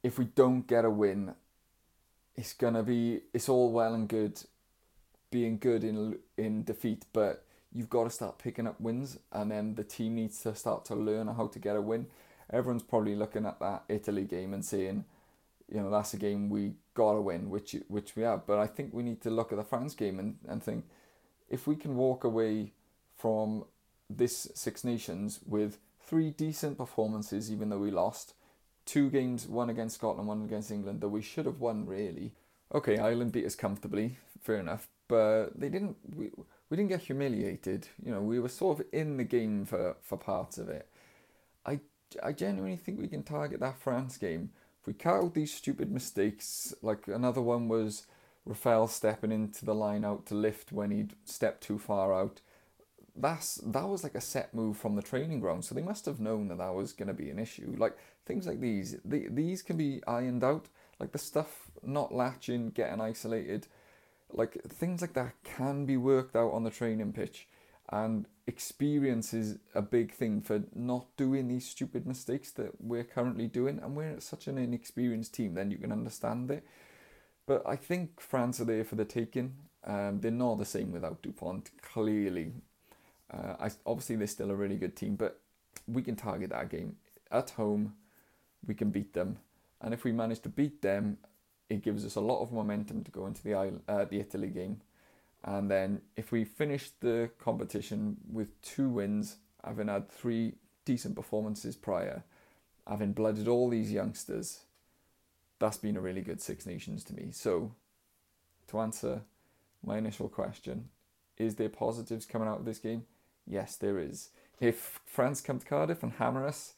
if 0.03 0.19
we 0.19 0.25
don't 0.25 0.67
get 0.67 0.85
a 0.85 0.91
win, 0.91 1.35
it's 2.35 2.55
going 2.55 2.75
to 2.75 2.83
be, 2.83 3.21
it's 3.33 3.49
all 3.49 3.71
well 3.71 3.95
and 3.95 4.09
good 4.09 4.43
being 5.31 5.59
good 5.59 5.83
in 5.83 6.19
in 6.37 6.63
defeat, 6.65 7.07
but 7.13 7.45
you've 7.73 7.89
got 7.89 8.05
to 8.05 8.11
start 8.11 8.39
picking 8.39 8.67
up 8.67 8.81
wins 8.81 9.19
and 9.33 9.51
then 9.51 9.75
the 9.77 9.85
team 9.85 10.17
needs 10.17 10.43
to 10.43 10.55
start 10.55 10.85
to 10.85 10.95
learn 10.95 11.27
how 11.29 11.47
to 11.47 11.59
get 11.59 11.77
a 11.77 11.81
win 11.81 12.07
everyone's 12.53 12.83
probably 12.83 13.15
looking 13.15 13.47
at 13.47 13.61
that 13.61 13.85
Italy 13.89 14.25
game 14.25 14.55
and 14.55 14.65
saying, 14.65 15.05
you 15.73 15.81
know, 15.81 15.91
that's 15.91 16.15
a 16.15 16.19
game 16.19 16.51
we 16.51 16.73
got 16.95 17.15
to 17.15 17.21
win, 17.21 17.49
which 17.51 17.77
which 17.89 18.15
we 18.17 18.23
have. 18.23 18.47
But 18.47 18.59
I 18.59 18.67
think 18.67 18.93
we 18.93 19.03
need 19.03 19.23
to 19.23 19.31
look 19.31 19.53
at 19.53 19.59
the 19.59 19.65
France 19.65 19.95
game 19.95 20.19
and, 20.19 20.37
and 20.47 20.63
think 20.63 20.85
if 21.49 21.67
we 21.67 21.77
can 21.77 21.97
walk 21.97 22.25
away 22.25 22.73
from 23.17 23.65
this 24.09 24.49
Six 24.55 24.85
Nations 24.85 25.41
with 25.47 25.79
three 26.05 26.31
decent 26.31 26.77
performances, 26.77 27.51
even 27.51 27.71
though 27.71 27.79
we 27.79 27.91
lost, 27.91 28.35
two 28.85 29.09
games, 29.11 29.47
one 29.47 29.71
against 29.71 29.97
Scotland, 29.97 30.29
one 30.29 30.45
against 30.45 30.71
England, 30.71 31.01
that 31.01 31.09
we 31.09 31.23
should 31.23 31.47
have 31.47 31.61
won 31.61 31.87
really. 31.87 32.33
Okay, 32.75 32.99
Ireland 32.99 33.33
beat 33.33 33.47
us 33.47 33.55
comfortably, 33.55 34.19
fair 34.41 34.57
enough, 34.57 34.89
but 35.09 35.59
they 35.59 35.69
didn't. 35.69 35.97
We, 36.15 36.31
we 36.69 36.77
didn't 36.77 36.89
get 36.89 37.03
humiliated. 37.03 37.87
You 38.05 38.13
know, 38.13 38.23
we 38.23 38.41
were 38.41 38.49
sort 38.49 38.81
of 38.81 38.87
in 38.93 39.19
the 39.19 39.25
game 39.25 39.67
for, 39.67 39.97
for 40.01 40.17
parts 40.17 40.57
of 40.57 40.71
it. 40.71 40.89
I 41.67 41.81
I 42.23 42.33
genuinely 42.33 42.77
think 42.77 43.01
we 43.01 43.09
can 43.09 43.23
target 43.23 43.61
that 43.61 43.79
France 43.79 44.17
game. 44.17 44.51
If 44.81 44.87
we 44.87 44.95
cut 44.95 45.15
out 45.15 45.35
these 45.35 45.55
stupid 45.55 45.93
mistakes, 45.93 46.75
like 46.83 47.07
another 47.07 47.41
one 47.41 47.69
was 47.69 48.07
Rafael 48.45 48.89
stepping 48.89 49.31
into 49.31 49.65
the 49.65 49.75
line 49.75 50.05
out 50.05 50.27
to 50.27 50.35
lift 50.35 50.73
when 50.73 50.91
he'd 50.91 51.15
stepped 51.25 51.63
too 51.63 51.79
far 51.79 52.13
out. 52.13 52.41
That's 53.15 53.57
that 53.57 53.89
was 53.89 54.03
like 54.03 54.15
a 54.15 54.21
set 54.21 54.55
move 54.55 54.77
from 54.77 54.97
the 54.97 55.03
training 55.03 55.41
ground, 55.41 55.65
so 55.65 55.75
they 55.75 55.83
must 55.83 56.07
have 56.07 56.19
known 56.19 56.49
that 56.49 56.59
that 56.59 56.75
was 56.75 56.93
going 56.93 57.09
to 57.09 57.15
be 57.15 57.31
an 57.31 57.39
issue. 57.39 57.75
Like 57.79 57.97
things 58.27 58.47
like 58.47 58.61
these, 58.61 58.97
the, 59.05 59.29
these 59.29 59.63
can 59.63 59.77
be 59.77 60.03
ironed 60.07 60.43
out. 60.43 60.69
Like 60.99 61.13
the 61.13 61.19
stuff 61.19 61.71
not 61.83 62.15
latching, 62.15 62.71
getting 62.71 63.01
isolated, 63.01 63.67
like 64.33 64.61
things 64.65 65.01
like 65.01 65.15
that 65.15 65.35
can 65.45 65.85
be 65.85 65.97
worked 65.97 66.37
out 66.37 66.53
on 66.53 66.65
the 66.65 66.71
training 66.71 67.13
pitch 67.13 67.47
and 67.93 68.27
experience 68.47 69.33
is 69.33 69.59
a 69.75 69.83
big 69.83 70.13
thing 70.13 70.41
for 70.41 70.65
not 70.75 71.07
doing 71.17 71.47
these 71.47 71.69
stupid 71.69 72.07
mistakes 72.07 72.51
that 72.51 72.73
we're 72.81 73.05
currently 73.05 73.47
doing 73.47 73.79
and 73.81 73.95
we're 73.95 74.19
such 74.19 74.49
an 74.49 74.59
inexperienced 74.59 75.33
team 75.35 75.55
then 75.55 75.71
you 75.71 75.79
can 75.79 75.93
understand 75.93 76.51
it 76.51 76.67
but 77.47 77.63
i 77.65 77.77
think 77.77 78.21
france 78.21 78.61
are 78.61 78.65
there 78.65 78.85
for 78.85 78.97
the 78.97 79.05
taking 79.05 79.55
um, 79.85 80.21
they're 80.21 80.31
not 80.31 80.59
the 80.59 80.65
same 80.65 80.91
without 80.91 81.23
dupont 81.23 81.71
clearly 81.81 82.53
uh, 83.33 83.55
I, 83.61 83.71
obviously 83.87 84.17
they're 84.17 84.27
still 84.27 84.51
a 84.51 84.57
really 84.57 84.77
good 84.77 84.97
team 84.97 85.15
but 85.15 85.39
we 85.87 86.03
can 86.03 86.17
target 86.17 86.51
that 86.51 86.69
game 86.69 86.97
at 87.33 87.51
home, 87.51 87.95
we 88.67 88.75
can 88.75 88.91
beat 88.91 89.15
them. 89.15 89.39
And 89.81 89.93
if 89.93 90.05
we 90.05 90.13
manage 90.13 90.41
to 90.41 90.49
beat 90.49 90.83
them, 90.83 91.19
it 91.69 91.83
gives 91.83 92.05
us 92.05 92.15
a 92.15 92.21
lot 92.21 92.43
of 92.43 92.53
momentum 92.53 93.03
to 93.03 93.11
go 93.11 93.27
into 93.27 93.43
the 93.43 93.55
uh, 93.89 94.05
the 94.05 94.21
Italy 94.21 94.49
game. 94.49 94.81
And 95.45 95.71
then 95.71 96.03
if 96.17 96.31
we 96.31 96.45
finish 96.45 96.91
the 97.01 97.31
competition 97.39 98.17
with 98.31 98.61
two 98.63 98.89
wins, 98.89 99.37
having 99.65 99.89
had 99.89 100.11
three 100.11 100.55
decent 100.85 101.17
performances 101.17 101.77
prior, 101.77 102.25
having 102.87 103.13
blooded 103.13 103.49
all 103.49 103.69
these 103.69 103.93
youngsters, 103.93 104.61
that's 105.59 105.77
been 105.77 105.97
a 105.97 106.01
really 106.01 106.23
good 106.23 106.41
Six 106.41 106.67
Nations 106.67 107.05
to 107.05 107.15
me. 107.15 107.29
So, 107.33 107.75
to 108.69 108.81
answer 108.81 109.23
my 109.85 109.99
initial 109.99 110.29
question, 110.29 110.89
is 111.39 111.57
there 111.57 111.69
positives 111.69 112.27
coming 112.27 112.49
out 112.49 112.61
of 112.61 112.65
this 112.65 112.79
game? 112.79 113.05
Yes, 113.47 113.77
there 113.77 113.99
is. 113.99 114.31
If 114.61 115.01
France 115.05 115.41
come 115.41 115.59
to 115.59 115.67
Cardiff 115.67 116.03
and 116.03 116.13
hammer 116.13 116.47
us, 116.47 116.75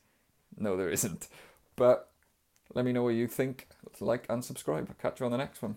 no, 0.56 0.76
there 0.76 0.90
isn't. 0.90 1.28
But 1.76 2.10
let 2.72 2.84
me 2.84 2.92
know 2.92 3.02
what 3.02 3.10
you 3.10 3.26
think. 3.26 3.68
Like 4.00 4.26
and 4.28 4.44
subscribe. 4.44 4.88
I'll 4.88 4.96
catch 5.10 5.20
you 5.20 5.26
on 5.26 5.32
the 5.32 5.38
next 5.38 5.62
one. 5.62 5.76